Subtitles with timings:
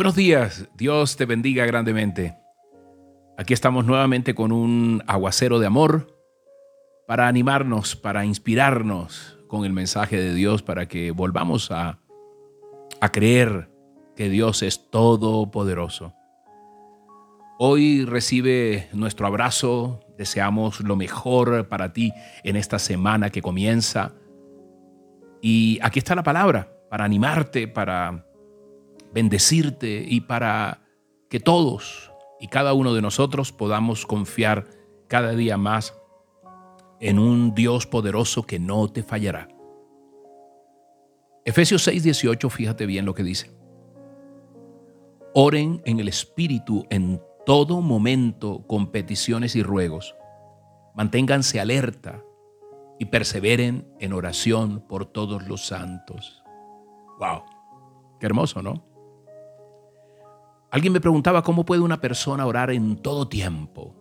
[0.00, 2.34] Buenos días, Dios te bendiga grandemente.
[3.36, 6.16] Aquí estamos nuevamente con un aguacero de amor
[7.06, 11.98] para animarnos, para inspirarnos con el mensaje de Dios, para que volvamos a,
[13.12, 13.68] creer
[14.16, 16.14] que Dios es todopoderoso.
[17.58, 22.10] Hoy recibe nuestro abrazo, deseamos lo mejor para ti
[22.42, 24.14] en esta semana que comienza.
[25.42, 28.29] Y aquí está la palabra para animarte, para
[29.12, 30.82] bendecirte y para
[31.28, 34.66] que todos y cada uno de nosotros podamos confiar
[35.08, 35.94] cada día más
[37.00, 39.48] en un Dios poderoso que no te fallará.
[41.44, 43.50] Efesios 6:18, fíjate bien lo que dice.
[45.34, 50.14] Oren en el Espíritu en todo momento con peticiones y ruegos.
[50.94, 52.22] Manténganse alerta
[52.98, 56.42] y perseveren en oración por todos los santos.
[57.18, 57.42] ¡Wow!
[58.18, 58.89] Qué hermoso, ¿no?
[60.70, 63.96] Alguien me preguntaba cómo puede una persona orar en todo tiempo.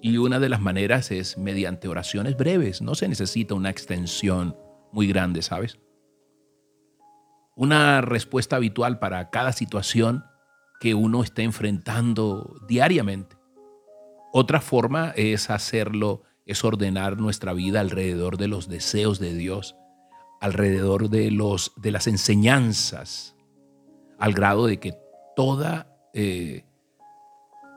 [0.00, 2.82] Y una de las maneras es mediante oraciones breves.
[2.82, 4.56] No se necesita una extensión
[4.90, 5.78] muy grande, ¿sabes?
[7.54, 10.24] Una respuesta habitual para cada situación
[10.80, 13.36] que uno está enfrentando diariamente.
[14.32, 19.76] Otra forma es hacerlo, es ordenar nuestra vida alrededor de los deseos de Dios,
[20.40, 23.36] alrededor de, los, de las enseñanzas,
[24.18, 25.01] al grado de que
[25.34, 26.64] toda eh,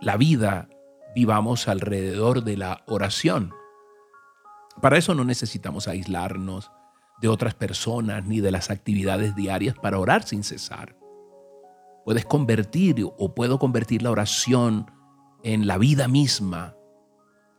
[0.00, 0.68] la vida
[1.14, 3.52] vivamos alrededor de la oración.
[4.82, 6.70] Para eso no necesitamos aislarnos
[7.20, 10.96] de otras personas ni de las actividades diarias para orar sin cesar.
[12.04, 14.90] Puedes convertir o puedo convertir la oración
[15.42, 16.76] en la vida misma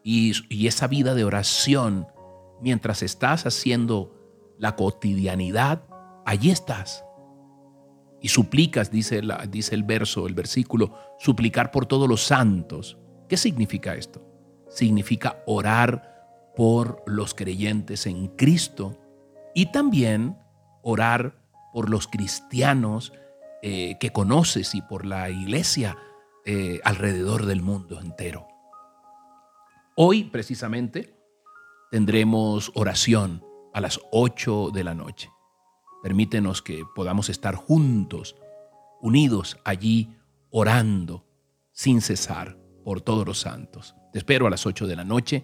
[0.04, 2.08] y, y esa vida de oración
[2.62, 4.14] mientras estás haciendo
[4.60, 5.84] la cotidianidad,
[6.26, 7.07] allí estás
[8.22, 12.98] y suplicas, dice, el verso, el versículo, suplicar por todos los santos.
[13.30, 14.22] ¿Qué significa esto?
[14.70, 18.98] Significa orar por los creyentes en Cristo
[19.54, 20.38] y también
[20.82, 21.40] orar
[21.74, 23.14] por los cristianos
[23.62, 25.98] eh, que conoces y por la iglesia
[26.46, 28.48] eh, alrededor del mundo entero.
[29.96, 31.16] Hoy precisamente
[31.92, 33.44] tendremos oración
[33.74, 35.30] a las 8 de la noche.
[36.08, 38.38] Permítenos que podamos estar juntos,
[39.02, 40.16] unidos allí,
[40.50, 41.26] orando
[41.74, 43.94] sin cesar por todos los santos.
[44.14, 45.44] Te espero a las 8 de la noche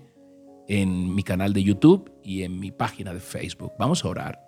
[0.69, 3.73] en mi canal de YouTube y en mi página de Facebook.
[3.77, 4.39] Vamos a orar.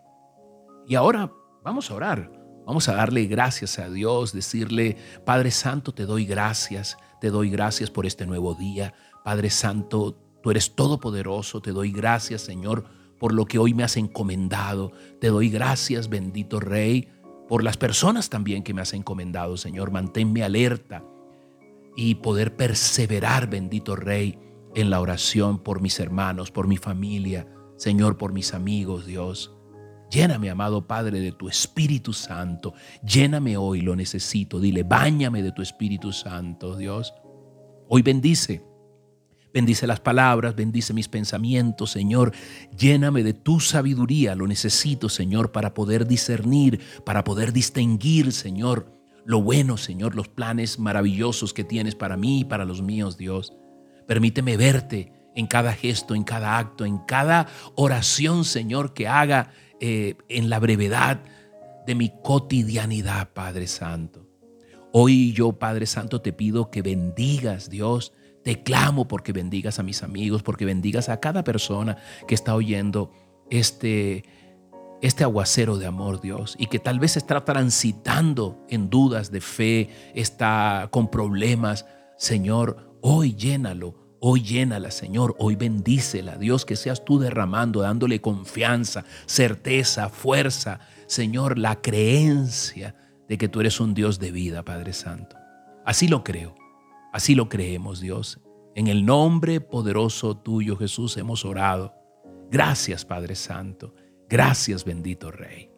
[0.88, 1.34] Y ahora
[1.66, 2.32] vamos a orar.
[2.66, 7.92] Vamos a darle gracias a Dios, decirle, Padre Santo, te doy gracias, te doy gracias
[7.92, 8.94] por este nuevo día.
[9.26, 12.86] Padre Santo, tú eres todopoderoso, te doy gracias, Señor,
[13.26, 14.92] por lo que hoy me has encomendado.
[15.20, 17.08] Te doy gracias, bendito Rey,
[17.48, 19.90] por las personas también que me has encomendado, Señor.
[19.90, 21.04] Manténme alerta
[21.96, 24.38] y poder perseverar, bendito Rey,
[24.76, 27.48] en la oración por mis hermanos, por mi familia,
[27.78, 29.58] Señor, por mis amigos, Dios.
[30.12, 32.76] Lléname, amado Padre, de tu Espíritu Santo.
[33.04, 34.60] Lléname hoy, lo necesito.
[34.60, 37.12] Dile, báñame de tu Espíritu Santo, Dios.
[37.90, 38.64] Hoy bendice
[39.56, 42.34] Bendice las palabras, bendice mis pensamientos, Señor.
[42.78, 44.36] Lléname de tu sabiduría.
[44.36, 48.92] Lo necesito, Señor, para poder discernir, para poder distinguir, Señor,
[49.24, 53.54] lo bueno, Señor, los planes maravillosos que tienes para mí y para los míos, Dios.
[54.06, 60.18] Permíteme verte en cada gesto, en cada acto, en cada oración, Señor, que haga eh,
[60.28, 61.22] en la brevedad
[61.88, 64.28] de mi cotidianidad, Padre Santo.
[64.92, 68.12] Hoy yo, Padre Santo, te pido que bendigas, Dios,
[68.46, 71.98] te clamo porque bendigas a mis amigos, porque bendigas a cada persona
[72.28, 73.12] que está oyendo
[73.50, 74.24] este,
[75.02, 79.90] este aguacero de amor, Dios, y que tal vez está transitando en dudas de fe,
[80.14, 81.88] está con problemas.
[82.20, 83.96] Señor, hoy llénalo.
[84.20, 85.36] Hoy llénala, Señor.
[85.40, 86.38] Hoy bendícela.
[86.38, 90.82] Dios, que seas tú derramando, dándole confianza, certeza, fuerza.
[91.08, 92.94] Señor, la creencia
[93.28, 95.36] de que tú eres un Dios de vida, Padre Santo.
[95.84, 96.56] Así lo creo.
[97.16, 98.42] Así lo creemos, Dios.
[98.76, 101.94] En el nombre poderoso tuyo, Jesús, hemos orado.
[102.52, 103.96] Gracias, Padre Santo.
[104.28, 105.70] Gracias, bendito Rey.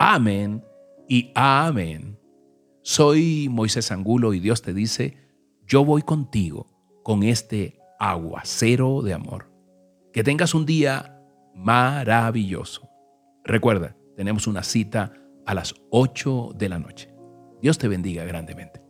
[0.00, 0.64] Amén
[1.08, 2.18] y amén.
[2.82, 5.16] Soy Moisés Angulo y Dios te dice,
[5.64, 6.66] yo voy contigo
[7.04, 9.48] con este aguacero de amor.
[10.12, 11.22] Que tengas un día
[11.54, 12.90] maravilloso.
[13.44, 15.12] Recuerda, tenemos una cita
[15.46, 17.14] a las 8 de la noche.
[17.62, 18.89] Dios te bendiga grandemente.